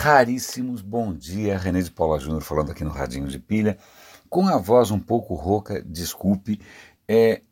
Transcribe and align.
raríssimos. 0.00 0.80
Bom 0.80 1.12
dia, 1.12 1.58
René 1.58 1.82
de 1.82 1.90
Paula 1.90 2.18
Júnior 2.18 2.40
falando 2.40 2.70
aqui 2.70 2.82
no 2.82 2.90
Radinho 2.90 3.28
de 3.28 3.38
Pilha, 3.38 3.76
com 4.30 4.48
a 4.48 4.56
voz 4.56 4.90
um 4.90 4.98
pouco 4.98 5.34
rouca, 5.34 5.82
desculpe. 5.82 6.58
É, 7.06 7.42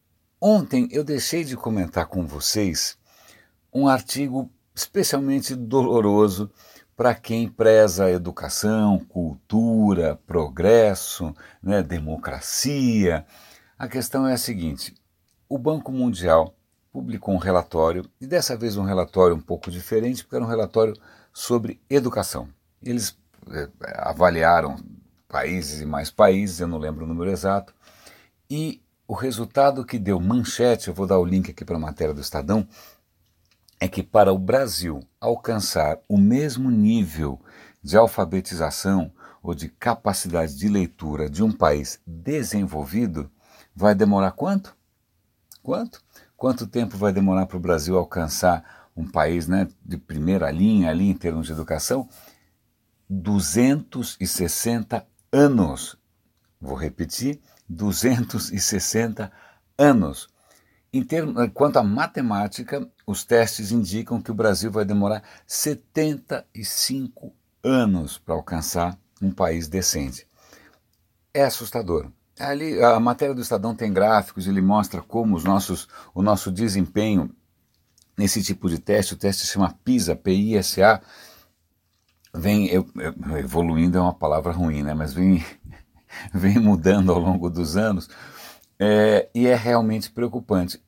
ontem 0.41 0.89
eu 0.91 1.05
deixei 1.05 1.45
de 1.45 1.59
comentar 1.59 2.07
com 2.07 2.25
vocês 2.25 2.97
um 3.71 3.87
artigo 3.87 4.51
especialmente 4.75 5.55
doloroso 5.55 6.51
para 6.97 7.15
quem 7.15 7.47
preza 7.47 8.07
a 8.07 8.11
educação, 8.11 8.99
cultura, 8.99 10.19
progresso, 10.27 11.35
né, 11.63 11.83
democracia. 11.83 13.27
A 13.79 13.87
questão 13.87 14.27
é 14.27 14.33
a 14.33 14.39
seguinte: 14.39 14.95
o 15.51 15.59
Banco 15.59 15.93
Mundial 15.93 16.55
publicou 16.91 17.35
um 17.35 17.39
relatório, 17.39 18.09
e 18.19 18.27
dessa 18.27 18.57
vez 18.57 18.79
um 18.79 18.85
relatório 18.85 19.37
um 19.37 19.41
pouco 19.41 19.71
diferente, 19.71 20.25
porque 20.25 20.37
era 20.37 20.45
um 20.47 20.49
relatório 20.49 20.95
sobre 21.39 21.81
educação. 21.89 22.49
Eles 22.83 23.17
é, 23.49 23.69
avaliaram 23.95 24.77
países 25.29 25.81
e 25.81 25.87
mais 25.87 26.11
países, 26.11 26.59
eu 26.59 26.67
não 26.67 26.79
lembro 26.79 27.05
o 27.05 27.09
número 27.09 27.31
exato, 27.31 27.73
e 28.51 28.83
o 29.07 29.15
resultado 29.15 29.85
que 29.85 30.01
deu 30.01 30.19
manchete, 30.19 30.89
eu 30.89 30.95
vou 30.95 31.07
dar 31.07 31.17
o 31.17 31.25
link 31.25 31.49
aqui 31.49 31.65
para 31.65 31.77
a 31.77 31.81
matéria 31.81 32.13
do 32.13 32.21
Estadão, 32.21 32.67
é 33.79 33.87
que 33.87 34.03
para 34.03 34.33
o 34.33 34.39
Brasil 34.39 35.01
alcançar 35.21 36.01
o 36.09 36.19
mesmo 36.19 36.73
nível 36.73 37.41
de 37.81 37.97
alfabetização 37.97 39.13
ou 39.41 39.55
de 39.55 39.69
capacidade 39.69 40.57
de 40.57 40.69
leitura 40.69 41.31
de 41.31 41.45
um 41.45 41.53
país 41.53 42.01
desenvolvido, 42.05 43.31
vai 43.77 43.95
demorar 43.95 44.33
quanto? 44.33 44.77
Quanto? 45.63 46.03
Quanto 46.37 46.67
tempo 46.67 46.97
vai 46.97 47.13
demorar 47.13 47.47
para 47.47 47.57
o 47.57 47.61
Brasil 47.61 47.97
alcançar 47.97 48.78
um 48.99 49.09
país 49.09 49.47
né, 49.47 49.69
de 49.85 49.97
primeira 49.97 50.51
linha 50.51 50.91
ali 50.91 51.09
em 51.09 51.15
termos 51.15 51.47
de 51.47 51.53
educação? 51.53 52.09
260 53.09 55.07
anos. 55.33 55.97
Vou 56.61 56.77
repetir: 56.77 57.41
260 57.69 59.31
anos. 59.79 60.29
Em 60.93 61.05
termos, 61.05 61.35
quanto 61.55 61.79
à 61.79 61.83
matemática, 61.83 62.87
os 63.07 63.25
testes 63.25 63.71
indicam 63.71 64.21
que 64.21 64.31
o 64.33 64.35
Brasil 64.35 64.71
vai 64.71 64.85
demorar 64.85 65.23
75 65.47 67.33
anos 67.63 68.19
para 68.19 68.35
alcançar 68.35 68.99
um 69.23 69.31
país 69.31 69.69
decente. 69.69 70.27
É 71.33 71.45
assustador. 71.45 72.11
Ali, 72.39 72.83
a 72.83 72.99
matéria 72.99 73.35
do 73.35 73.41
Estadão 73.41 73.75
tem 73.75 73.93
gráficos, 73.93 74.47
ele 74.47 74.63
mostra 74.63 75.03
como 75.03 75.37
os 75.37 75.45
nossos, 75.45 75.89
o 76.15 76.23
nosso 76.23 76.51
desempenho 76.51 77.35
nesse 78.19 78.43
tipo 78.43 78.69
de 78.69 78.79
teste, 78.79 79.15
o 79.15 79.17
teste 79.17 79.47
se 79.47 79.53
chama 79.53 79.75
PISA, 79.85 80.17
P-I-S-A, 80.17 81.01
vem 82.35 82.69
evoluindo 83.39 83.97
é 83.97 84.01
uma 84.01 84.13
palavra 84.13 84.53
ruim, 84.53 84.83
né? 84.83 84.93
mas 84.93 85.15
vem, 85.15 85.45
vem 86.35 86.59
mudando 86.59 87.13
ao 87.13 87.19
longo 87.19 87.49
dos 87.49 87.77
anos 87.77 88.11
é, 88.79 89.29
e 89.35 89.47
é 89.47 89.55
realmente 89.55 90.11
preocupante. 90.11 90.83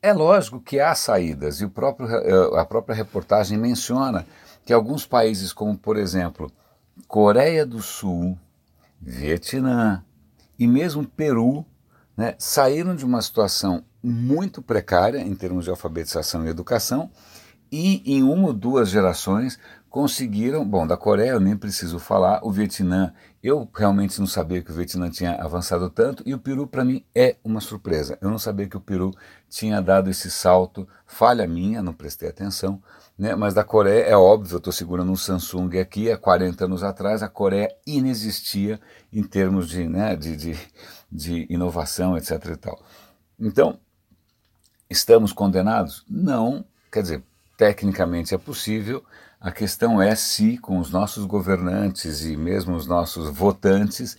É 0.00 0.12
lógico 0.12 0.60
que 0.60 0.80
há 0.80 0.94
saídas, 0.94 1.60
e 1.60 1.64
o 1.64 1.70
próprio, 1.70 2.08
é, 2.08 2.60
a 2.60 2.64
própria 2.64 2.96
reportagem 2.96 3.56
menciona 3.56 4.26
que 4.64 4.72
alguns 4.72 5.06
países, 5.06 5.52
como 5.52 5.76
por 5.76 5.96
exemplo 5.96 6.50
Coreia 7.06 7.64
do 7.66 7.80
Sul, 7.82 8.36
Vietnã 9.00 10.04
e 10.58 10.66
mesmo 10.66 11.06
Peru, 11.06 11.64
né, 12.16 12.34
saíram 12.38 12.94
de 12.94 13.04
uma 13.04 13.22
situação 13.22 13.84
muito 14.02 14.60
precária 14.60 15.18
em 15.18 15.34
termos 15.34 15.64
de 15.64 15.70
alfabetização 15.70 16.44
e 16.44 16.48
educação, 16.48 17.10
e 17.70 18.02
em 18.04 18.22
uma 18.22 18.48
ou 18.48 18.52
duas 18.52 18.90
gerações 18.90 19.58
conseguiram, 19.92 20.66
bom, 20.66 20.86
da 20.86 20.96
Coreia 20.96 21.32
eu 21.32 21.38
nem 21.38 21.54
preciso 21.54 21.98
falar, 21.98 22.40
o 22.42 22.50
Vietnã, 22.50 23.12
eu 23.42 23.68
realmente 23.74 24.18
não 24.18 24.26
sabia 24.26 24.62
que 24.62 24.70
o 24.70 24.74
Vietnã 24.74 25.10
tinha 25.10 25.34
avançado 25.34 25.90
tanto, 25.90 26.22
e 26.24 26.32
o 26.32 26.38
Peru 26.38 26.66
para 26.66 26.82
mim 26.82 27.04
é 27.14 27.36
uma 27.44 27.60
surpresa. 27.60 28.16
Eu 28.22 28.30
não 28.30 28.38
sabia 28.38 28.66
que 28.66 28.76
o 28.76 28.80
Peru 28.80 29.10
tinha 29.50 29.82
dado 29.82 30.08
esse 30.08 30.30
salto, 30.30 30.88
falha 31.04 31.46
minha, 31.46 31.82
não 31.82 31.92
prestei 31.92 32.30
atenção, 32.30 32.82
né? 33.18 33.34
mas 33.34 33.52
da 33.52 33.62
Coreia 33.62 34.04
é 34.04 34.16
óbvio, 34.16 34.54
eu 34.54 34.58
estou 34.58 34.72
segurando 34.72 35.12
um 35.12 35.16
Samsung 35.16 35.78
aqui, 35.78 36.10
há 36.10 36.16
40 36.16 36.64
anos 36.64 36.82
atrás 36.82 37.22
a 37.22 37.28
Coreia 37.28 37.68
inexistia 37.86 38.80
em 39.12 39.22
termos 39.22 39.68
de, 39.68 39.86
né, 39.86 40.16
de, 40.16 40.34
de, 40.38 40.58
de 41.12 41.46
inovação, 41.50 42.16
etc. 42.16 42.42
E 42.46 42.56
tal. 42.56 42.82
Então, 43.38 43.78
estamos 44.88 45.34
condenados? 45.34 46.02
Não, 46.08 46.64
quer 46.90 47.02
dizer, 47.02 47.22
tecnicamente 47.58 48.34
é 48.34 48.38
possível, 48.38 49.04
a 49.42 49.50
questão 49.50 50.00
é 50.00 50.14
se, 50.14 50.56
com 50.56 50.78
os 50.78 50.92
nossos 50.92 51.24
governantes 51.24 52.24
e 52.24 52.36
mesmo 52.36 52.76
os 52.76 52.86
nossos 52.86 53.28
votantes, 53.28 54.16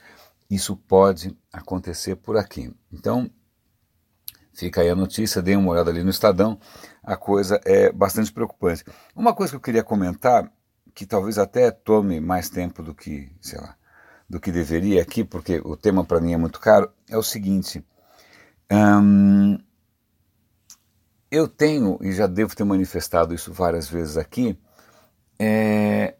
isso 0.49 0.75
pode 0.75 1.33
acontecer 1.51 2.17
por 2.17 2.35
aqui. 2.35 2.75
Então, 2.91 3.31
fica 4.53 4.81
aí 4.81 4.89
a 4.89 4.95
notícia, 4.95 5.41
dê 5.41 5.55
uma 5.55 5.71
olhada 5.71 5.89
ali 5.89 6.03
no 6.03 6.09
Estadão, 6.09 6.59
a 7.01 7.15
coisa 7.15 7.57
é 7.63 7.89
bastante 7.89 8.33
preocupante. 8.33 8.83
Uma 9.15 9.33
coisa 9.33 9.53
que 9.53 9.55
eu 9.55 9.61
queria 9.61 9.81
comentar, 9.81 10.51
que 10.93 11.05
talvez 11.05 11.37
até 11.37 11.71
tome 11.71 12.19
mais 12.19 12.49
tempo 12.49 12.83
do 12.83 12.93
que, 12.93 13.33
sei 13.39 13.61
lá, 13.61 13.77
do 14.29 14.41
que 14.41 14.51
deveria 14.51 15.01
aqui, 15.01 15.23
porque 15.23 15.61
o 15.63 15.77
tema 15.77 16.03
para 16.03 16.19
mim 16.19 16.33
é 16.33 16.37
muito 16.37 16.59
caro, 16.59 16.91
é 17.09 17.17
o 17.17 17.23
seguinte. 17.23 17.81
Hum, 18.69 19.57
eu 21.31 21.47
tenho, 21.47 21.97
e 22.01 22.11
já 22.11 22.27
devo 22.27 22.53
ter 22.53 22.65
manifestado 22.65 23.33
isso 23.33 23.53
várias 23.53 23.87
vezes 23.87 24.17
aqui, 24.17 24.59
é, 25.45 26.15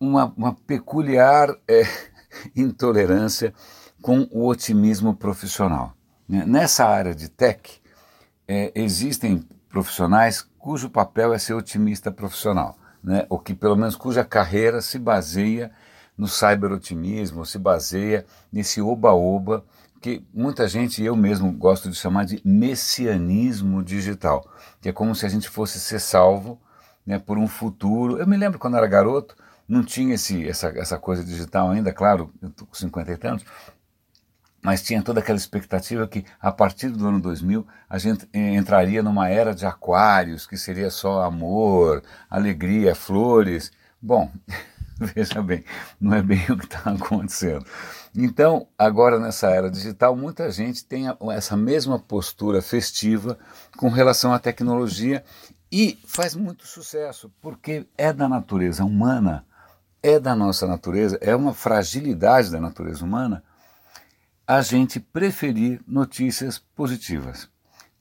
uma, 0.00 0.32
uma, 0.34 0.54
peculiar 0.54 1.54
é, 1.68 1.82
intolerância 2.56 3.52
com 4.00 4.26
o 4.30 4.46
otimismo 4.46 5.14
profissional. 5.14 5.94
Né? 6.26 6.44
Nessa 6.46 6.86
área 6.86 7.14
de 7.14 7.28
tech, 7.28 7.80
é, 8.48 8.72
existem 8.74 9.46
profissionais 9.68 10.46
cujo 10.58 10.88
papel 10.88 11.34
é 11.34 11.38
ser 11.38 11.52
otimista 11.52 12.10
profissional, 12.10 12.78
né? 13.04 13.26
ou 13.28 13.38
que 13.38 13.54
pelo 13.54 13.76
menos 13.76 13.94
cuja 13.94 14.24
carreira 14.24 14.80
se 14.80 14.98
baseia 14.98 15.70
no 16.16 16.26
cyberotimismo, 16.26 17.44
se 17.44 17.58
baseia 17.58 18.24
nesse 18.50 18.80
oba-oba 18.80 19.64
que 20.00 20.26
muita 20.32 20.66
gente, 20.66 21.02
eu 21.02 21.14
mesmo 21.14 21.52
gosto 21.52 21.88
de 21.88 21.96
chamar 21.96 22.24
de 22.24 22.40
messianismo 22.44 23.84
digital, 23.84 24.44
que 24.80 24.88
é 24.88 24.92
como 24.92 25.14
se 25.14 25.24
a 25.26 25.28
gente 25.28 25.48
fosse 25.48 25.78
ser 25.78 26.00
salvo 26.00 26.60
né, 27.06 27.18
por 27.18 27.38
um 27.38 27.46
futuro. 27.48 28.18
Eu 28.18 28.26
me 28.26 28.36
lembro 28.36 28.58
quando 28.58 28.76
era 28.76 28.86
garoto, 28.86 29.36
não 29.68 29.82
tinha 29.82 30.14
esse, 30.14 30.48
essa, 30.48 30.68
essa 30.76 30.98
coisa 30.98 31.24
digital 31.24 31.70
ainda, 31.70 31.92
claro, 31.92 32.32
eu 32.40 32.48
estou 32.48 32.66
com 32.66 32.74
50 32.74 33.12
e 33.12 33.16
tantos, 33.16 33.46
mas 34.62 34.82
tinha 34.82 35.02
toda 35.02 35.20
aquela 35.20 35.38
expectativa 35.38 36.06
que 36.06 36.24
a 36.40 36.52
partir 36.52 36.88
do 36.90 37.08
ano 37.08 37.20
2000 37.20 37.66
a 37.90 37.98
gente 37.98 38.28
entraria 38.32 39.02
numa 39.02 39.28
era 39.28 39.54
de 39.54 39.66
aquários, 39.66 40.46
que 40.46 40.56
seria 40.56 40.88
só 40.88 41.22
amor, 41.22 42.02
alegria, 42.30 42.94
flores. 42.94 43.72
Bom, 44.00 44.30
veja 44.96 45.42
bem, 45.42 45.64
não 46.00 46.14
é 46.14 46.22
bem 46.22 46.44
o 46.48 46.56
que 46.56 46.64
está 46.64 46.90
acontecendo. 46.90 47.66
Então, 48.14 48.68
agora 48.78 49.18
nessa 49.18 49.48
era 49.48 49.70
digital, 49.70 50.14
muita 50.14 50.50
gente 50.50 50.84
tem 50.84 51.06
essa 51.32 51.56
mesma 51.56 51.98
postura 51.98 52.62
festiva 52.62 53.38
com 53.76 53.88
relação 53.88 54.32
à 54.32 54.38
tecnologia 54.38 55.24
e 55.72 55.98
faz 56.04 56.34
muito 56.34 56.66
sucesso, 56.66 57.32
porque 57.40 57.86
é 57.96 58.12
da 58.12 58.28
natureza 58.28 58.84
humana, 58.84 59.46
é 60.02 60.20
da 60.20 60.36
nossa 60.36 60.66
natureza, 60.66 61.18
é 61.22 61.34
uma 61.34 61.54
fragilidade 61.54 62.50
da 62.50 62.60
natureza 62.60 63.02
humana 63.02 63.42
a 64.46 64.60
gente 64.60 65.00
preferir 65.00 65.80
notícias 65.86 66.58
positivas. 66.58 67.48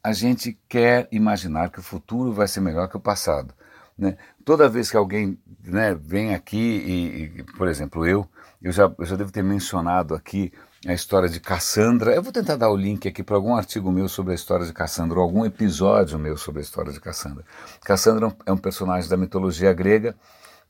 A 0.03 0.11
gente 0.11 0.59
quer 0.67 1.07
imaginar 1.13 1.69
que 1.69 1.79
o 1.79 1.83
futuro 1.83 2.33
vai 2.33 2.47
ser 2.47 2.59
melhor 2.59 2.89
que 2.89 2.97
o 2.97 2.99
passado. 2.99 3.53
Né? 3.97 4.17
Toda 4.43 4.67
vez 4.67 4.91
que 4.91 4.97
alguém 4.97 5.39
né, 5.63 5.95
vem 5.95 6.33
aqui, 6.33 6.57
e, 6.57 7.39
e, 7.39 7.43
por 7.55 7.69
exemplo, 7.69 8.05
eu, 8.05 8.27
eu 8.61 8.71
já, 8.73 8.91
eu 8.97 9.05
já 9.05 9.15
devo 9.15 9.31
ter 9.31 9.43
mencionado 9.43 10.13
aqui 10.13 10.51
a 10.85 10.93
história 10.93 11.29
de 11.29 11.39
Cassandra. 11.39 12.13
Eu 12.13 12.23
vou 12.23 12.31
tentar 12.31 12.55
dar 12.55 12.69
o 12.69 12.75
link 12.75 13.07
aqui 13.07 13.21
para 13.21 13.35
algum 13.35 13.55
artigo 13.55 13.91
meu 13.91 14.09
sobre 14.09 14.31
a 14.31 14.35
história 14.35 14.65
de 14.65 14.73
Cassandra, 14.73 15.19
ou 15.19 15.23
algum 15.23 15.45
episódio 15.45 16.17
meu 16.17 16.37
sobre 16.37 16.59
a 16.59 16.63
história 16.63 16.91
de 16.91 16.99
Cassandra. 16.99 17.45
Cassandra 17.83 18.35
é 18.45 18.51
um 18.51 18.57
personagem 18.57 19.09
da 19.09 19.15
mitologia 19.15 19.71
grega 19.73 20.15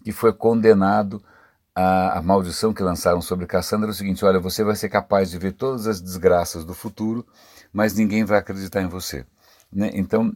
que 0.04 0.12
foi 0.12 0.34
condenado 0.34 1.24
à, 1.74 2.18
à 2.18 2.22
maldição 2.22 2.74
que 2.74 2.84
lançaram 2.84 3.22
sobre 3.22 3.46
Cassandra. 3.46 3.90
É 3.90 3.92
o 3.92 3.94
seguinte: 3.94 4.26
olha, 4.26 4.40
você 4.40 4.64
vai 4.64 4.76
ser 4.76 4.90
capaz 4.90 5.30
de 5.32 5.38
ver 5.38 5.54
todas 5.54 5.88
as 5.88 6.02
desgraças 6.02 6.66
do 6.66 6.74
futuro, 6.74 7.26
mas 7.72 7.94
ninguém 7.94 8.26
vai 8.26 8.40
acreditar 8.40 8.82
em 8.82 8.88
você. 8.88 9.26
Né? 9.72 9.92
Então, 9.94 10.36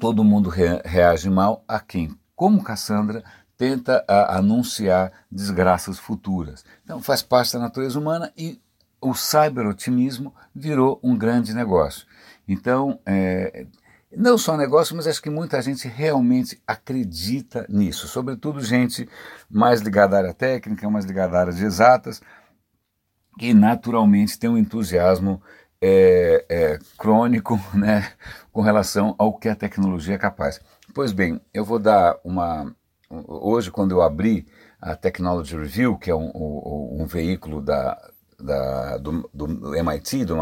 todo 0.00 0.24
mundo 0.24 0.48
re 0.48 0.80
reage 0.82 1.28
mal 1.28 1.62
a 1.68 1.78
quem? 1.78 2.16
Como 2.34 2.64
Cassandra 2.64 3.22
tenta 3.58 4.02
a, 4.08 4.38
anunciar 4.38 5.12
desgraças 5.30 5.98
futuras. 5.98 6.64
Então, 6.84 7.02
faz 7.02 7.20
parte 7.20 7.52
da 7.52 7.58
natureza 7.58 7.98
humana 7.98 8.32
e 8.34 8.58
o 9.00 9.14
cyberotimismo 9.14 10.34
virou 10.54 10.98
um 11.02 11.16
grande 11.16 11.54
negócio. 11.54 12.06
Então, 12.46 13.00
é, 13.06 13.66
Não 14.16 14.38
só 14.38 14.56
negócio, 14.56 14.96
mas 14.96 15.06
acho 15.06 15.20
que 15.22 15.28
muita 15.30 15.60
gente 15.60 15.86
realmente 15.86 16.60
acredita 16.66 17.66
nisso, 17.68 18.08
sobretudo 18.08 18.60
gente 18.62 19.06
mais 19.50 19.82
ligada 19.82 20.16
à 20.16 20.20
área 20.20 20.34
técnica, 20.34 20.88
mais 20.88 21.04
ligada 21.04 21.36
à 21.36 21.40
área 21.40 21.52
de 21.52 21.62
exatas, 21.64 22.22
que 23.38 23.52
naturalmente 23.54 24.38
tem 24.38 24.48
um 24.50 24.56
entusiasmo 24.58 25.42
é, 25.80 26.44
é, 26.48 26.78
crônico 26.96 27.58
né, 27.76 28.10
com 28.52 28.62
relação 28.62 29.14
ao 29.18 29.38
que 29.38 29.48
a 29.48 29.54
tecnologia 29.54 30.14
é 30.14 30.18
capaz. 30.18 30.60
Pois 30.94 31.12
bem, 31.12 31.40
eu 31.52 31.64
vou 31.64 31.78
dar 31.78 32.18
uma. 32.24 32.74
Hoje, 33.10 33.70
quando 33.70 33.92
eu 33.92 34.02
abri 34.02 34.46
a 34.80 34.96
Technology 34.96 35.56
Review, 35.56 35.96
que 35.98 36.10
é 36.10 36.14
um, 36.14 36.30
um, 36.34 37.02
um 37.02 37.06
veículo 37.06 37.60
da, 37.62 37.96
da, 38.38 38.98
do, 38.98 39.28
do, 39.34 39.74
MIT, 39.74 40.24
do, 40.24 40.36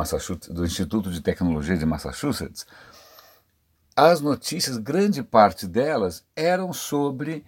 do 0.51 0.65
Instituto 0.65 1.11
de 1.11 1.21
Tecnologia 1.21 1.77
de 1.77 1.87
Massachusetts, 1.87 2.67
as 3.97 4.21
notícias, 4.21 4.77
grande 4.77 5.23
parte 5.23 5.67
delas, 5.67 6.23
eram 6.37 6.73
sobre 6.73 7.45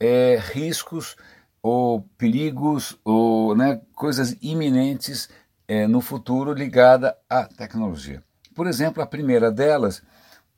é, 0.00 0.36
riscos 0.52 1.16
ou 1.62 2.02
perigos 2.18 2.98
ou 3.04 3.54
né, 3.54 3.80
coisas 3.94 4.36
iminentes 4.42 5.28
é, 5.68 5.86
no 5.86 6.00
futuro 6.00 6.52
ligada 6.52 7.16
à 7.30 7.44
tecnologia. 7.44 8.20
Por 8.52 8.66
exemplo, 8.66 9.00
a 9.00 9.06
primeira 9.06 9.50
delas 9.50 10.02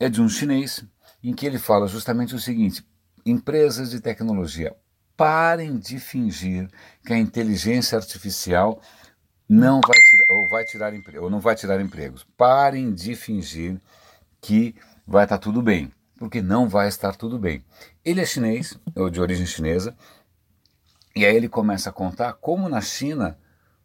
é 0.01 0.09
de 0.09 0.23
um 0.23 0.29
chinês, 0.31 0.83
em 1.23 1.35
que 1.35 1.45
ele 1.45 1.59
fala 1.59 1.87
justamente 1.87 2.35
o 2.35 2.41
seguinte: 2.41 2.83
empresas 3.25 3.91
de 3.91 4.01
tecnologia, 4.01 4.75
parem 5.15 5.79
de 5.79 6.01
fingir 6.01 6.69
que 7.05 7.13
a 7.13 7.19
inteligência 7.19 7.99
artificial 7.99 8.81
não 9.49 9.81
vai 9.87 10.01
tirar, 10.01 10.25
ou 10.31 10.49
vai 10.49 10.65
tirar 10.65 10.93
ou 11.23 11.31
não 11.31 11.41
vai 11.41 11.55
tirar 11.55 11.81
empregos. 11.81 12.27
Parem 12.37 12.93
de 12.93 13.15
fingir 13.15 13.81
que 14.41 14.75
vai 15.07 15.25
estar 15.25 15.39
tudo 15.39 15.63
bem, 15.63 15.93
porque 16.19 16.41
não 16.41 16.69
vai 16.69 16.89
estar 16.89 17.15
tudo 17.15 17.39
bem. 17.39 17.65
Ele 18.05 18.21
é 18.21 18.27
chinês, 18.27 18.79
ou 18.95 19.11
de 19.11 19.21
origem 19.21 19.47
chinesa, 19.47 19.95
e 21.15 21.25
aí 21.25 21.37
ele 21.37 21.49
começa 21.49 21.91
a 21.91 21.93
contar 21.93 22.33
como 22.35 22.69
na 22.69 22.81
China, 22.81 23.39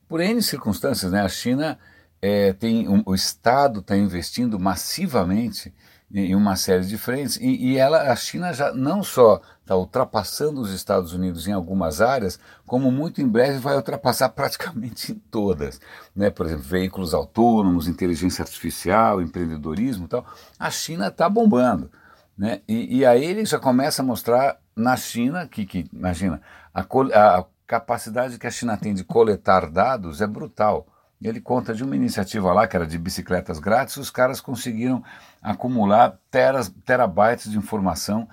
por 0.08 0.20
N 0.20 0.42
circunstâncias, 0.42 1.12
né, 1.12 1.22
a 1.22 1.30
China 1.30 1.78
é, 2.22 2.54
tem 2.54 2.88
um, 2.88 3.04
o 3.06 3.14
Estado 3.14 3.80
está 3.80 3.96
investindo 3.96 4.60
massivamente 4.60 5.74
em 6.12 6.36
uma 6.36 6.56
série 6.56 6.86
de 6.86 6.98
frentes 6.98 7.38
e, 7.38 7.72
e 7.72 7.78
ela, 7.78 8.12
a 8.12 8.16
China 8.16 8.52
já 8.52 8.74
não 8.74 9.04
só 9.04 9.42
está 9.70 9.76
ultrapassando 9.76 10.60
os 10.60 10.74
Estados 10.74 11.14
Unidos 11.14 11.48
em 11.48 11.52
algumas 11.52 12.02
áreas, 12.02 12.40
como 12.66 12.92
muito 12.92 13.22
em 13.22 13.28
breve 13.28 13.60
vai 13.60 13.76
ultrapassar 13.76 14.30
praticamente 14.34 15.12
em 15.12 15.16
todas. 15.16 15.80
Né? 16.16 16.32
Por 16.32 16.48
exemplo, 16.48 16.64
veículos 16.64 17.14
autônomos, 17.14 17.88
inteligência 17.88 18.42
artificial, 18.42 19.22
empreendedorismo 19.22 20.06
e 20.06 20.08
tal. 20.08 20.26
A 20.58 20.72
China 20.72 21.10
está 21.10 21.30
bombando. 21.30 21.92
Né? 22.36 22.62
E, 22.68 22.98
e, 22.98 23.06
aí 23.06 23.24
ele 23.24 23.46
já 23.46 23.60
começa 23.60 24.02
a 24.02 24.06
mostrar 24.06 24.58
na 24.76 24.98
China, 24.98 25.48
que, 25.48 25.66
que 25.66 25.88
imagina, 25.94 26.42
a, 26.74 26.82
a 26.82 27.46
capacidade 27.68 28.40
que 28.40 28.48
a 28.48 28.52
China 28.52 28.76
tem 28.76 28.94
de 28.94 29.04
coletar 29.04 29.70
dados 29.70 30.20
é 30.20 30.26
brutal. 30.26 30.88
Ele 31.22 31.42
conta 31.42 31.76
de 31.76 31.84
uma 31.84 31.98
iniciativa 31.98 32.52
lá, 32.54 32.66
que 32.66 32.78
era 32.78 32.88
de 32.88 32.98
bicicletas 32.98 33.60
grátis, 33.60 33.98
os 33.98 34.10
caras 34.10 34.40
conseguiram 34.40 35.04
acumular 35.42 36.18
teras, 36.32 36.74
terabytes 36.86 37.52
de 37.52 37.58
informação, 37.58 38.28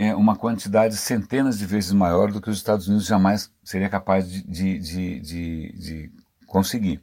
é, 0.00 0.14
uma 0.14 0.34
quantidade 0.34 0.96
centenas 0.96 1.58
de 1.58 1.66
vezes 1.66 1.92
maior 1.92 2.32
do 2.32 2.40
que 2.40 2.48
os 2.48 2.56
Estados 2.56 2.88
Unidos 2.88 3.04
jamais 3.04 3.52
seria 3.62 3.90
capaz 3.90 4.26
de, 4.26 4.42
de, 4.44 4.78
de, 4.78 5.20
de, 5.20 5.72
de 5.78 6.12
conseguir. 6.46 7.02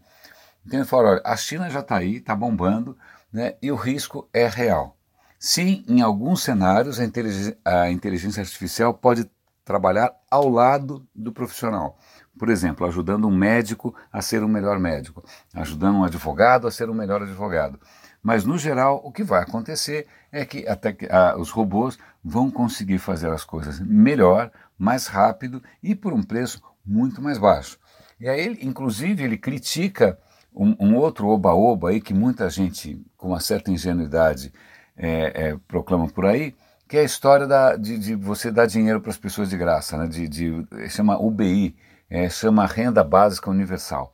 Então 0.65 0.79
ele 0.79 0.87
fala, 0.87 1.11
olha, 1.11 1.21
a 1.23 1.37
China 1.37 1.69
já 1.69 1.81
está 1.81 1.97
aí, 1.97 2.15
está 2.15 2.35
bombando, 2.35 2.97
né, 3.31 3.53
e 3.61 3.71
o 3.71 3.75
risco 3.75 4.27
é 4.33 4.47
real. 4.47 4.97
Sim, 5.37 5.85
em 5.87 6.01
alguns 6.01 6.41
cenários 6.41 6.99
a 6.99 7.05
inteligência, 7.05 7.55
a 7.63 7.91
inteligência 7.91 8.41
artificial 8.41 8.95
pode 8.95 9.29
trabalhar 9.63 10.11
ao 10.31 10.49
lado 10.49 11.07
do 11.13 11.31
profissional. 11.31 11.99
Por 12.35 12.49
exemplo, 12.49 12.87
ajudando 12.87 13.27
um 13.27 13.35
médico 13.35 13.95
a 14.11 14.23
ser 14.23 14.43
um 14.43 14.47
melhor 14.47 14.79
médico, 14.79 15.23
ajudando 15.53 15.97
um 15.97 16.03
advogado 16.03 16.65
a 16.65 16.71
ser 16.71 16.89
um 16.89 16.95
melhor 16.95 17.21
advogado. 17.21 17.79
Mas, 18.21 18.43
no 18.43 18.57
geral, 18.57 19.01
o 19.03 19.11
que 19.11 19.23
vai 19.23 19.41
acontecer 19.41 20.07
é 20.31 20.45
que 20.45 20.67
até 20.67 20.91
que, 20.91 21.07
ah, 21.09 21.35
os 21.37 21.49
robôs 21.49 21.97
vão 22.23 22.51
conseguir 22.51 22.97
fazer 22.97 23.31
as 23.31 23.43
coisas 23.43 23.79
melhor, 23.79 24.51
mais 24.77 25.07
rápido 25.07 25.61
e 25.81 25.95
por 25.95 26.13
um 26.13 26.21
preço 26.21 26.61
muito 26.85 27.21
mais 27.21 27.37
baixo. 27.37 27.79
E 28.19 28.27
aí, 28.27 28.57
inclusive, 28.61 29.23
ele 29.23 29.37
critica 29.37 30.17
um, 30.53 30.75
um 30.79 30.95
outro 30.95 31.27
oba-oba 31.27 31.89
aí 31.89 32.01
que 32.01 32.13
muita 32.13 32.49
gente, 32.49 32.99
com 33.15 33.29
uma 33.29 33.39
certa 33.39 33.71
ingenuidade, 33.71 34.51
é, 34.97 35.49
é, 35.49 35.57
proclama 35.67 36.07
por 36.09 36.25
aí, 36.25 36.55
que 36.87 36.97
é 36.97 37.01
a 37.01 37.03
história 37.03 37.45
da, 37.45 37.75
de, 37.75 37.97
de, 37.97 38.15
você 38.15 38.51
dar 38.51 38.65
dinheiro 38.65 38.99
para 38.99 39.11
as 39.11 39.17
pessoas 39.17 39.49
de 39.49 39.57
graça, 39.57 39.97
né? 39.97 40.07
de, 40.07 40.27
de, 40.27 40.89
chama 40.89 41.19
UBI, 41.19 41.75
é, 42.09 42.29
chama 42.29 42.65
Renda 42.65 43.03
Básica 43.03 43.49
Universal. 43.49 44.11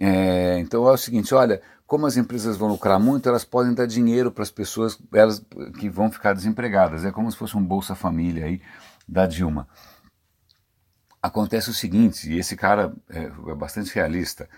É, 0.00 0.58
então 0.58 0.88
é 0.88 0.92
o 0.92 0.96
seguinte, 0.96 1.34
olha, 1.34 1.60
como 1.92 2.06
as 2.06 2.16
empresas 2.16 2.56
vão 2.56 2.70
lucrar 2.70 2.98
muito, 2.98 3.28
elas 3.28 3.44
podem 3.44 3.74
dar 3.74 3.84
dinheiro 3.84 4.32
para 4.32 4.42
as 4.42 4.50
pessoas 4.50 4.98
elas, 5.12 5.44
que 5.78 5.90
vão 5.90 6.10
ficar 6.10 6.32
desempregadas. 6.32 7.04
É 7.04 7.12
como 7.12 7.30
se 7.30 7.36
fosse 7.36 7.54
um 7.54 7.62
Bolsa 7.62 7.94
Família 7.94 8.46
aí 8.46 8.62
da 9.06 9.26
Dilma. 9.26 9.68
Acontece 11.20 11.68
o 11.68 11.74
seguinte, 11.74 12.32
e 12.32 12.38
esse 12.38 12.56
cara 12.56 12.94
é, 13.10 13.24
é 13.24 13.54
bastante 13.54 13.94
realista, 13.94 14.48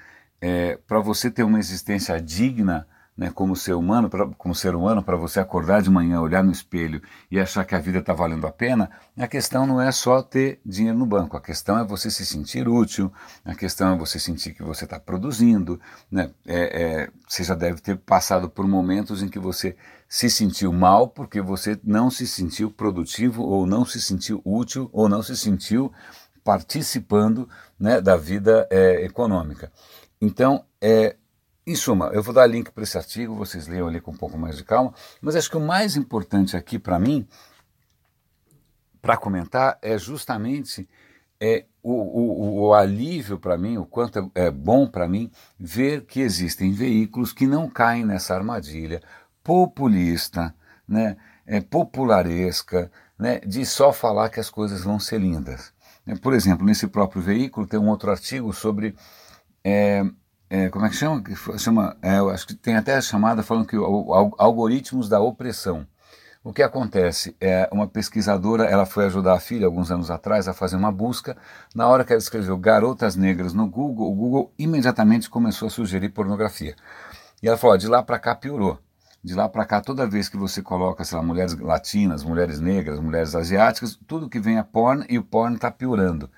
é, 0.40 0.76
para 0.86 1.00
você 1.00 1.28
ter 1.28 1.42
uma 1.42 1.58
existência 1.58 2.20
digna, 2.20 2.86
né, 3.16 3.30
como 3.32 3.54
ser 3.54 3.74
humano, 3.74 4.10
pra, 4.10 4.26
como 4.26 4.54
ser 4.54 4.74
humano, 4.74 5.02
para 5.02 5.16
você 5.16 5.38
acordar 5.38 5.80
de 5.80 5.90
manhã, 5.90 6.20
olhar 6.20 6.42
no 6.42 6.50
espelho 6.50 7.00
e 7.30 7.38
achar 7.38 7.64
que 7.64 7.74
a 7.74 7.78
vida 7.78 7.98
está 7.98 8.12
valendo 8.12 8.46
a 8.46 8.50
pena, 8.50 8.90
a 9.16 9.28
questão 9.28 9.66
não 9.66 9.80
é 9.80 9.92
só 9.92 10.20
ter 10.20 10.60
dinheiro 10.66 10.98
no 10.98 11.06
banco, 11.06 11.36
a 11.36 11.40
questão 11.40 11.78
é 11.78 11.84
você 11.84 12.10
se 12.10 12.26
sentir 12.26 12.68
útil, 12.68 13.12
a 13.44 13.54
questão 13.54 13.94
é 13.94 13.96
você 13.96 14.18
sentir 14.18 14.52
que 14.52 14.62
você 14.62 14.84
está 14.84 14.98
produzindo, 14.98 15.80
né, 16.10 16.30
é, 16.44 16.82
é, 16.82 17.10
você 17.28 17.44
já 17.44 17.54
deve 17.54 17.80
ter 17.80 17.96
passado 17.98 18.50
por 18.50 18.66
momentos 18.66 19.22
em 19.22 19.28
que 19.28 19.38
você 19.38 19.76
se 20.08 20.28
sentiu 20.28 20.72
mal 20.72 21.08
porque 21.08 21.40
você 21.40 21.78
não 21.84 22.10
se 22.10 22.26
sentiu 22.26 22.70
produtivo 22.70 23.42
ou 23.42 23.66
não 23.66 23.84
se 23.84 24.00
sentiu 24.00 24.40
útil 24.44 24.88
ou 24.92 25.08
não 25.08 25.22
se 25.22 25.36
sentiu 25.36 25.92
participando 26.42 27.48
né, 27.80 28.00
da 28.00 28.16
vida 28.16 28.68
é, 28.70 29.04
econômica. 29.04 29.72
Então, 30.20 30.64
é, 30.80 31.16
em 31.66 31.74
suma, 31.74 32.10
eu 32.12 32.22
vou 32.22 32.34
dar 32.34 32.46
link 32.46 32.70
para 32.70 32.82
esse 32.82 32.96
artigo, 32.98 33.34
vocês 33.34 33.66
leiam 33.66 33.88
ali 33.88 34.00
com 34.00 34.10
um 34.10 34.16
pouco 34.16 34.36
mais 34.36 34.56
de 34.56 34.64
calma, 34.64 34.92
mas 35.20 35.34
acho 35.34 35.50
que 35.50 35.56
o 35.56 35.60
mais 35.60 35.96
importante 35.96 36.56
aqui 36.56 36.78
para 36.78 36.98
mim, 36.98 37.26
para 39.00 39.16
comentar, 39.16 39.78
é 39.80 39.96
justamente 39.96 40.86
é, 41.40 41.64
o, 41.82 41.92
o, 41.92 42.60
o 42.60 42.74
alívio 42.74 43.38
para 43.38 43.56
mim, 43.56 43.78
o 43.78 43.86
quanto 43.86 44.30
é, 44.34 44.46
é 44.46 44.50
bom 44.50 44.86
para 44.86 45.08
mim 45.08 45.30
ver 45.58 46.04
que 46.04 46.20
existem 46.20 46.72
veículos 46.72 47.32
que 47.32 47.46
não 47.46 47.68
caem 47.68 48.04
nessa 48.04 48.34
armadilha 48.34 49.02
populista, 49.42 50.54
né, 50.86 51.16
é, 51.46 51.60
popularesca, 51.60 52.90
né, 53.18 53.40
de 53.40 53.64
só 53.64 53.92
falar 53.92 54.28
que 54.28 54.40
as 54.40 54.50
coisas 54.50 54.82
vão 54.82 54.98
ser 54.98 55.18
lindas. 55.20 55.72
Por 56.20 56.34
exemplo, 56.34 56.66
nesse 56.66 56.86
próprio 56.86 57.22
veículo 57.22 57.66
tem 57.66 57.80
um 57.80 57.88
outro 57.88 58.10
artigo 58.10 58.52
sobre 58.52 58.94
é, 59.62 60.04
é, 60.54 60.68
como 60.68 60.86
é 60.86 60.88
que 60.88 60.94
chama? 60.94 61.20
chama 61.58 61.96
é, 62.00 62.18
eu 62.20 62.30
acho 62.30 62.46
que 62.46 62.54
tem 62.54 62.76
até 62.76 62.94
a 62.94 63.00
chamada 63.00 63.42
falando 63.42 63.66
que 63.66 63.76
o, 63.76 63.82
o, 63.82 64.34
algoritmos 64.38 65.08
da 65.08 65.20
opressão. 65.20 65.84
O 66.44 66.52
que 66.52 66.62
acontece 66.62 67.34
é 67.40 67.68
uma 67.72 67.88
pesquisadora, 67.88 68.64
ela 68.64 68.86
foi 68.86 69.06
ajudar 69.06 69.34
a 69.34 69.40
filha 69.40 69.66
alguns 69.66 69.90
anos 69.90 70.12
atrás 70.12 70.46
a 70.46 70.54
fazer 70.54 70.76
uma 70.76 70.92
busca. 70.92 71.36
Na 71.74 71.88
hora 71.88 72.04
que 72.04 72.12
ela 72.12 72.20
escreveu 72.20 72.56
garotas 72.56 73.16
negras 73.16 73.52
no 73.52 73.66
Google, 73.66 74.12
o 74.12 74.14
Google 74.14 74.52
imediatamente 74.56 75.28
começou 75.28 75.66
a 75.66 75.70
sugerir 75.70 76.10
pornografia. 76.10 76.76
E 77.42 77.48
ela 77.48 77.56
falou: 77.56 77.76
de 77.76 77.88
lá 77.88 78.00
para 78.00 78.20
cá 78.20 78.36
piorou. 78.36 78.78
De 79.24 79.34
lá 79.34 79.48
para 79.48 79.64
cá, 79.64 79.80
toda 79.80 80.06
vez 80.06 80.28
que 80.28 80.36
você 80.36 80.62
coloca, 80.62 81.02
sei 81.02 81.18
lá, 81.18 81.24
mulheres 81.24 81.58
latinas, 81.58 82.22
mulheres 82.22 82.60
negras, 82.60 83.00
mulheres 83.00 83.34
asiáticas, 83.34 83.98
tudo 84.06 84.28
que 84.28 84.38
vem 84.38 84.58
é 84.58 84.62
porn 84.62 85.04
e 85.08 85.18
o 85.18 85.24
porn 85.24 85.56
está 85.56 85.70
piorando. 85.70 86.30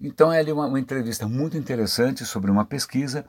Então 0.00 0.30
é 0.30 0.38
ali 0.38 0.52
uma, 0.52 0.66
uma 0.66 0.78
entrevista 0.78 1.26
muito 1.26 1.56
interessante 1.56 2.24
sobre 2.24 2.50
uma 2.50 2.64
pesquisa 2.64 3.24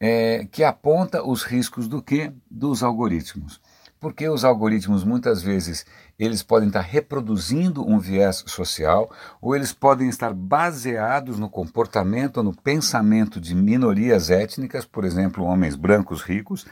é, 0.00 0.46
que 0.50 0.62
aponta 0.62 1.22
os 1.22 1.42
riscos 1.42 1.88
do 1.88 2.02
que? 2.02 2.32
Dos 2.50 2.82
algoritmos. 2.82 3.60
Porque 4.00 4.28
os 4.28 4.44
algoritmos 4.44 5.02
muitas 5.02 5.42
vezes 5.42 5.84
eles 6.18 6.42
podem 6.42 6.68
estar 6.68 6.80
reproduzindo 6.80 7.84
um 7.84 7.98
viés 7.98 8.44
social 8.46 9.10
ou 9.40 9.56
eles 9.56 9.72
podem 9.72 10.08
estar 10.08 10.32
baseados 10.32 11.38
no 11.38 11.50
comportamento, 11.50 12.42
no 12.42 12.54
pensamento 12.54 13.40
de 13.40 13.56
minorias 13.56 14.30
étnicas, 14.30 14.84
por 14.84 15.04
exemplo, 15.04 15.44
homens 15.44 15.74
brancos 15.74 16.22
ricos, 16.22 16.64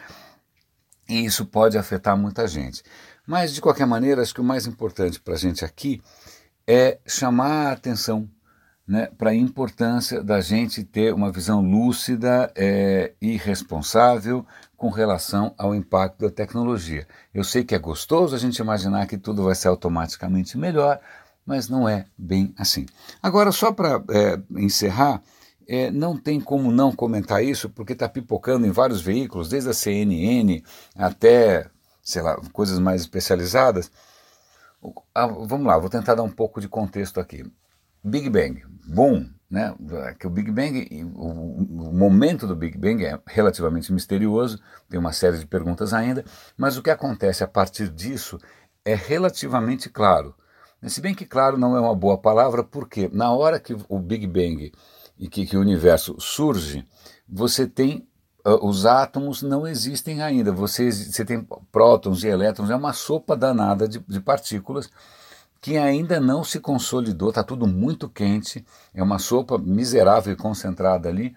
e 1.08 1.24
isso 1.24 1.46
pode 1.46 1.76
afetar 1.76 2.16
muita 2.16 2.46
gente. 2.46 2.82
Mas 3.26 3.52
de 3.52 3.60
qualquer 3.60 3.86
maneira, 3.86 4.22
acho 4.22 4.34
que 4.34 4.40
o 4.40 4.44
mais 4.44 4.66
importante 4.66 5.20
para 5.20 5.34
a 5.34 5.38
gente 5.38 5.64
aqui 5.64 6.00
é 6.66 6.98
chamar 7.06 7.68
a 7.68 7.72
atenção 7.72 8.28
né, 8.86 9.08
para 9.18 9.30
a 9.30 9.34
importância 9.34 10.22
da 10.22 10.40
gente 10.40 10.84
ter 10.84 11.12
uma 11.12 11.32
visão 11.32 11.60
lúcida 11.60 12.52
é, 12.54 13.12
e 13.20 13.36
responsável 13.36 14.46
com 14.76 14.90
relação 14.90 15.54
ao 15.58 15.74
impacto 15.74 16.20
da 16.20 16.30
tecnologia. 16.30 17.06
Eu 17.34 17.42
sei 17.42 17.64
que 17.64 17.74
é 17.74 17.78
gostoso 17.78 18.36
a 18.36 18.38
gente 18.38 18.58
imaginar 18.58 19.06
que 19.06 19.18
tudo 19.18 19.42
vai 19.42 19.54
ser 19.54 19.68
automaticamente 19.68 20.56
melhor, 20.56 21.00
mas 21.44 21.68
não 21.68 21.88
é 21.88 22.06
bem 22.16 22.54
assim. 22.56 22.86
Agora, 23.20 23.50
só 23.50 23.72
para 23.72 24.02
é, 24.10 24.38
encerrar, 24.56 25.20
é, 25.66 25.90
não 25.90 26.16
tem 26.16 26.40
como 26.40 26.70
não 26.70 26.92
comentar 26.92 27.42
isso, 27.42 27.68
porque 27.68 27.92
está 27.92 28.08
pipocando 28.08 28.66
em 28.66 28.70
vários 28.70 29.00
veículos, 29.00 29.48
desde 29.48 29.70
a 29.70 29.74
CNN 29.74 30.62
até, 30.94 31.68
sei 32.02 32.22
lá, 32.22 32.36
coisas 32.52 32.78
mais 32.78 33.00
especializadas. 33.00 33.90
Ah, 35.12 35.26
vamos 35.26 35.66
lá, 35.66 35.76
vou 35.76 35.90
tentar 35.90 36.14
dar 36.14 36.22
um 36.22 36.30
pouco 36.30 36.60
de 36.60 36.68
contexto 36.68 37.18
aqui. 37.18 37.44
Big 38.08 38.30
Bang, 38.30 38.62
boom, 38.86 39.28
né? 39.50 39.74
Que 40.18 40.28
o 40.28 40.30
Big 40.30 40.50
Bang, 40.52 40.88
o, 41.16 41.88
o, 41.88 41.92
momento 41.92 42.46
do 42.46 42.54
Big 42.54 42.78
Bang 42.78 43.04
é 43.04 43.18
relativamente 43.26 43.92
misterioso, 43.92 44.60
tem 44.88 44.98
uma 44.98 45.12
série 45.12 45.38
de 45.38 45.46
perguntas 45.46 45.92
ainda, 45.92 46.24
mas 46.56 46.76
o 46.76 46.82
que 46.82 46.90
acontece 46.90 47.42
a 47.42 47.48
partir 47.48 47.88
disso 47.88 48.38
é 48.84 48.94
relativamente 48.94 49.90
claro. 49.90 50.34
Se 50.86 51.00
bem 51.00 51.14
que 51.14 51.26
claro 51.26 51.58
não 51.58 51.76
é 51.76 51.80
uma 51.80 51.96
boa 51.96 52.16
palavra, 52.16 52.62
porque 52.62 53.10
na 53.12 53.32
hora 53.32 53.58
que 53.58 53.76
o 53.88 53.98
Big 53.98 54.24
Bang 54.26 54.72
e 55.18 55.28
que, 55.28 55.44
que 55.44 55.56
o 55.56 55.60
universo 55.60 56.14
surge, 56.20 56.86
você 57.28 57.66
tem 57.66 58.06
uh, 58.46 58.64
os 58.64 58.86
átomos 58.86 59.42
não 59.42 59.66
existem 59.66 60.22
ainda. 60.22 60.52
Você, 60.52 60.92
você 60.92 61.24
tem 61.24 61.44
prótons 61.72 62.22
e 62.22 62.28
elétrons, 62.28 62.70
é 62.70 62.76
uma 62.76 62.92
sopa 62.92 63.36
danada 63.36 63.88
de, 63.88 63.98
de 63.98 64.20
partículas 64.20 64.88
que 65.66 65.76
ainda 65.76 66.20
não 66.20 66.44
se 66.44 66.60
consolidou, 66.60 67.30
está 67.30 67.42
tudo 67.42 67.66
muito 67.66 68.08
quente, 68.08 68.64
é 68.94 69.02
uma 69.02 69.18
sopa 69.18 69.58
miserável 69.58 70.32
e 70.32 70.36
concentrada 70.36 71.08
ali, 71.08 71.34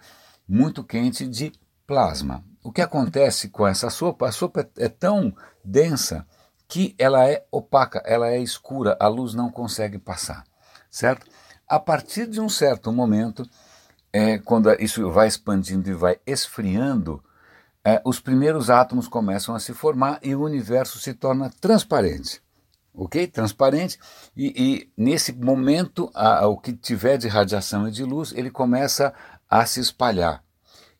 muito 0.47 0.83
quente 0.83 1.25
de 1.25 1.51
plasma. 1.87 2.43
O 2.63 2.71
que 2.71 2.79
acontece 2.79 3.49
com 3.49 3.65
essa 3.65 3.89
sopa? 3.89 4.27
A 4.27 4.31
sopa 4.31 4.69
é 4.77 4.87
tão 4.87 5.35
densa 5.65 6.27
que 6.67 6.93
ela 6.99 7.27
é 7.27 7.43
opaca, 7.51 8.03
ela 8.05 8.29
é 8.29 8.39
escura, 8.39 8.95
a 8.99 9.07
luz 9.07 9.33
não 9.33 9.49
consegue 9.49 9.97
passar, 9.97 10.43
certo? 10.91 11.25
A 11.67 11.79
partir 11.79 12.27
de 12.27 12.39
um 12.39 12.49
certo 12.49 12.93
momento, 12.93 13.49
é, 14.13 14.37
quando 14.37 14.71
isso 14.79 15.09
vai 15.09 15.27
expandindo 15.27 15.89
e 15.89 15.93
vai 15.95 16.19
esfriando, 16.23 17.19
é, 17.83 17.99
os 18.05 18.19
primeiros 18.19 18.69
átomos 18.69 19.07
começam 19.07 19.55
a 19.55 19.59
se 19.59 19.73
formar 19.73 20.19
e 20.21 20.35
o 20.35 20.43
universo 20.43 20.99
se 20.99 21.15
torna 21.15 21.49
transparente 21.59 22.43
ok? 22.99 23.27
Transparente, 23.27 23.97
e, 24.35 24.53
e 24.55 24.89
nesse 24.97 25.31
momento 25.31 26.11
a, 26.13 26.43
a, 26.43 26.47
o 26.47 26.57
que 26.57 26.73
tiver 26.73 27.17
de 27.17 27.27
radiação 27.27 27.87
e 27.87 27.91
de 27.91 28.03
luz, 28.03 28.33
ele 28.35 28.51
começa 28.51 29.13
a 29.49 29.65
se 29.65 29.79
espalhar. 29.79 30.43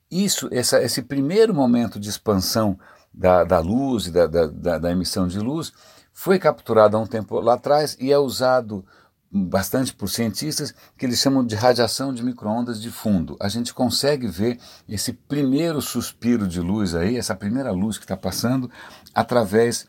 Isso, 0.10 0.48
essa, 0.52 0.82
esse 0.82 1.02
primeiro 1.02 1.54
momento 1.54 2.00
de 2.00 2.10
expansão 2.10 2.80
da, 3.14 3.44
da 3.44 3.60
luz 3.60 4.08
e 4.08 4.12
da, 4.12 4.28
da, 4.28 4.78
da, 4.80 4.92
emissão 4.92 5.28
de 5.28 5.40
luz 5.40 5.74
foi 6.14 6.40
capturado 6.40 6.96
há 6.96 7.00
um 7.00 7.06
tempo 7.06 7.40
lá 7.40 7.56
atrás 7.56 7.98
e 8.00 8.12
é 8.12 8.18
usado 8.18 8.86
bastante 9.32 9.94
por 9.94 10.10
cientistas 10.10 10.74
que 10.98 11.06
eles 11.06 11.20
chamam 11.20 11.46
de 11.46 11.54
radiação 11.54 12.12
de 12.12 12.24
microondas 12.24 12.82
de 12.82 12.90
fundo. 12.90 13.38
A 13.40 13.48
gente 13.48 13.74
consegue 13.74 14.28
ver 14.28 14.58
esse 14.88 15.14
primeiro 15.14 15.82
suspiro 15.82 16.48
de 16.48 16.60
luz 16.60 16.96
aí, 16.96 17.18
essa 17.18 17.36
primeira 17.36 17.72
luz 17.72 17.98
que 17.98 18.06
está 18.06 18.18
passando 18.18 18.72
através 19.14 19.86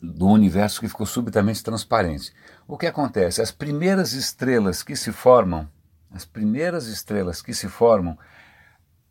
do 0.00 0.26
universo 0.26 0.80
que 0.80 0.88
ficou 0.88 1.06
subitamente 1.06 1.62
transparente. 1.62 2.32
O 2.66 2.78
que 2.78 2.86
acontece? 2.86 3.42
As 3.42 3.50
primeiras 3.50 4.12
estrelas 4.12 4.82
que 4.82 4.96
se 4.96 5.12
formam, 5.12 5.68
as 6.10 6.24
primeiras 6.24 6.86
estrelas 6.86 7.42
que 7.42 7.52
se 7.52 7.68
formam, 7.68 8.18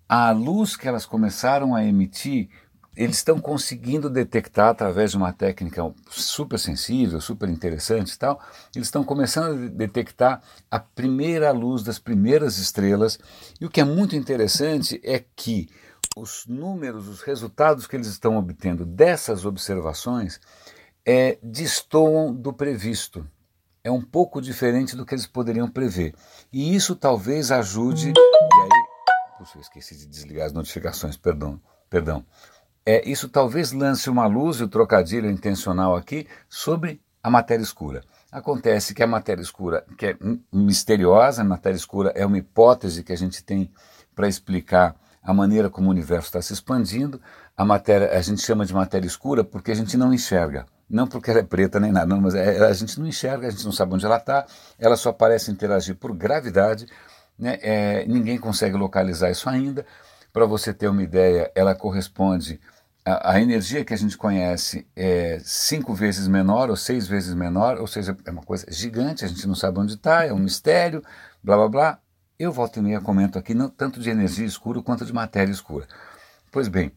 a 0.08 0.32
luz 0.32 0.76
que 0.76 0.88
elas 0.88 1.06
começaram 1.06 1.76
a 1.76 1.86
emitir, 1.86 2.50
eles 2.96 3.18
estão 3.18 3.40
conseguindo 3.40 4.10
detectar 4.10 4.70
através 4.70 5.12
de 5.12 5.18
uma 5.18 5.32
técnica 5.32 5.82
super 6.10 6.58
sensível, 6.58 7.22
super 7.22 7.48
interessante 7.48 8.12
e 8.12 8.18
tal, 8.18 8.42
eles 8.76 8.88
estão 8.88 9.04
começando 9.04 9.66
a 9.66 9.70
detectar 9.70 10.42
a 10.70 10.80
primeira 10.80 11.52
luz 11.52 11.84
das 11.84 12.00
primeiras 12.00 12.58
estrelas. 12.58 13.20
E 13.62 13.66
o 13.66 13.70
que 13.70 13.80
é 13.80 13.86
muito 13.86 14.16
interessante 14.16 15.00
é 15.04 15.24
que 15.36 15.70
os 16.18 16.46
números, 16.48 17.08
os 17.08 17.22
resultados 17.22 17.88
que 17.88 17.96
eles 17.96 18.08
estão 18.08 18.36
obtendo 18.38 18.86
dessas 18.86 19.46
observações 19.46 20.42
é, 21.12 21.40
destoam 21.42 22.32
do 22.32 22.54
previsto. 22.54 23.28
É 23.84 23.90
um 23.90 24.00
pouco 24.00 24.40
diferente 24.40 24.96
do 24.96 25.04
que 25.04 25.16
eles 25.16 25.26
poderiam 25.26 25.68
prever. 25.68 26.14
E 26.54 26.76
isso 26.76 26.96
talvez 26.96 27.52
ajude. 27.52 28.10
E 28.10 28.62
aí. 28.62 28.70
Puxa, 29.40 29.58
eu 29.58 29.62
esqueci 29.62 29.96
de 29.96 30.06
desligar 30.06 30.46
as 30.46 30.54
notificações, 30.54 31.18
perdão. 31.18 31.60
perdão. 31.90 32.24
É, 32.86 33.10
isso 33.10 33.28
talvez 33.28 33.72
lance 33.72 34.08
uma 34.08 34.28
luz, 34.28 34.58
e 34.58 34.64
o 34.64 34.68
trocadilho 34.68 35.32
intencional 35.32 35.96
aqui, 35.96 36.28
sobre 36.48 37.02
a 37.24 37.30
matéria 37.32 37.64
escura. 37.64 38.04
Acontece 38.32 38.94
que 38.94 39.02
a 39.02 39.08
matéria 39.08 39.42
escura, 39.42 39.84
que 39.98 40.06
é 40.06 40.18
misteriosa, 40.54 41.42
a 41.42 41.46
matéria 41.46 41.76
escura 41.76 42.12
é 42.16 42.24
uma 42.24 42.38
hipótese 42.38 43.04
que 43.04 43.12
a 43.12 43.18
gente 43.18 43.44
tem 43.44 43.72
para 44.14 44.28
explicar 44.28 44.96
a 45.24 45.34
maneira 45.34 45.72
como 45.72 45.88
o 45.88 45.92
universo 45.92 46.28
está 46.28 46.40
se 46.40 46.54
expandindo. 46.54 47.20
A 47.58 47.66
matéria, 47.66 48.16
a 48.16 48.22
gente 48.22 48.44
chama 48.44 48.64
de 48.64 48.76
matéria 48.76 49.08
escura 49.08 49.44
porque 49.44 49.72
a 49.72 49.76
gente 49.76 49.98
não 49.98 50.14
enxerga. 50.14 50.68
Não 50.90 51.08
porque 51.08 51.30
ela 51.30 51.40
é 51.40 51.44
preta 51.44 51.80
nem 51.80 51.92
nada, 51.92 52.08
não, 52.08 52.20
mas 52.20 52.34
é, 52.34 52.66
a 52.66 52.74
gente 52.74 53.00
não 53.00 53.08
enxerga, 53.08 53.48
a 53.48 53.52
gente 53.52 53.64
não 53.64 53.72
sabe 53.72 53.94
onde 53.94 54.06
ela 54.06 54.18
está, 54.18 54.46
ela 54.78 54.98
só 54.98 55.12
parece 55.12 55.52
interagir 55.52 55.96
por 55.96 56.16
gravidade, 56.16 56.88
né? 57.38 57.60
É, 57.62 58.06
ninguém 58.08 58.38
consegue 58.38 58.76
localizar 58.76 59.30
isso 59.30 59.50
ainda. 59.50 59.86
Para 60.34 60.46
você 60.46 60.74
ter 60.74 60.88
uma 60.88 61.04
ideia, 61.04 61.52
ela 61.56 61.76
corresponde 61.76 62.60
a, 63.06 63.40
energia 63.40 63.84
que 63.84 63.94
a 63.94 63.98
gente 63.98 64.18
conhece 64.18 64.88
é 64.96 65.40
cinco 65.44 65.94
vezes 65.94 66.28
menor 66.28 66.70
ou 66.70 66.76
seis 66.76 67.08
vezes 67.08 67.34
menor, 67.34 67.80
ou 67.80 67.88
seja, 67.88 68.16
é 68.26 68.32
uma 68.32 68.44
coisa 68.44 68.66
gigante, 68.70 69.26
a 69.26 69.28
gente 69.28 69.48
não 69.48 69.56
sabe 69.56 69.80
onde 69.80 69.94
está, 69.94 70.26
é 70.26 70.34
um 70.34 70.38
mistério, 70.38 71.04
blá 71.44 71.56
blá 71.56 71.68
blá. 71.68 72.00
Eu 72.38 72.52
volto 72.52 72.78
e 72.78 72.82
meia 72.82 73.02
comento 73.02 73.38
aqui 73.38 73.54
não, 73.54 73.70
tanto 73.70 74.00
de 74.00 74.10
energia 74.10 74.46
escura 74.46 74.82
quanto 74.82 75.06
de 75.06 75.14
matéria 75.14 75.52
escura. 75.52 75.88
Pois 76.52 76.68
bem, 76.68 76.92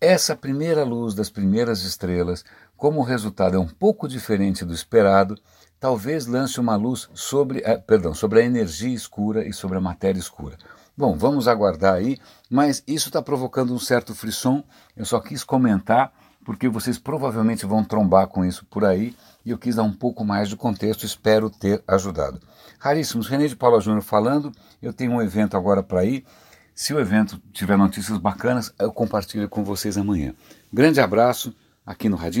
essa 0.00 0.34
primeira 0.34 0.84
luz 0.84 1.14
das 1.14 1.30
primeiras 1.30 1.82
estrelas 1.82 2.44
como 2.78 3.00
o 3.00 3.04
resultado 3.04 3.56
é 3.56 3.58
um 3.60 3.66
pouco 3.66 4.06
diferente 4.06 4.64
do 4.64 4.72
esperado, 4.72 5.36
talvez 5.80 6.26
lance 6.26 6.60
uma 6.60 6.76
luz 6.76 7.10
sobre, 7.12 7.62
a, 7.66 7.76
perdão, 7.76 8.14
sobre 8.14 8.40
a 8.40 8.44
energia 8.44 8.94
escura 8.94 9.46
e 9.46 9.52
sobre 9.52 9.76
a 9.76 9.80
matéria 9.80 10.20
escura. 10.20 10.56
Bom, 10.96 11.18
vamos 11.18 11.48
aguardar 11.48 11.94
aí, 11.94 12.18
mas 12.48 12.82
isso 12.86 13.08
está 13.08 13.20
provocando 13.20 13.74
um 13.74 13.78
certo 13.80 14.14
frisson. 14.14 14.62
Eu 14.96 15.04
só 15.04 15.18
quis 15.18 15.42
comentar 15.42 16.12
porque 16.44 16.68
vocês 16.68 16.98
provavelmente 16.98 17.66
vão 17.66 17.82
trombar 17.82 18.28
com 18.28 18.44
isso 18.44 18.64
por 18.66 18.84
aí 18.84 19.14
e 19.44 19.50
eu 19.50 19.58
quis 19.58 19.74
dar 19.74 19.82
um 19.82 19.92
pouco 19.92 20.24
mais 20.24 20.48
de 20.48 20.56
contexto, 20.56 21.04
espero 21.04 21.50
ter 21.50 21.82
ajudado. 21.86 22.40
Raríssimos, 22.78 23.26
René 23.26 23.48
de 23.48 23.56
Paula 23.56 23.80
Júnior 23.80 24.02
falando, 24.02 24.52
eu 24.80 24.92
tenho 24.92 25.12
um 25.12 25.20
evento 25.20 25.56
agora 25.56 25.82
para 25.82 26.04
ir. 26.04 26.24
Se 26.76 26.94
o 26.94 27.00
evento 27.00 27.42
tiver 27.52 27.76
notícias 27.76 28.18
bacanas, 28.18 28.72
eu 28.78 28.92
compartilho 28.92 29.48
com 29.48 29.64
vocês 29.64 29.98
amanhã. 29.98 30.32
Grande 30.72 31.00
abraço 31.00 31.52
aqui 31.88 32.06
no 32.06 32.16
Radinho 32.16 32.36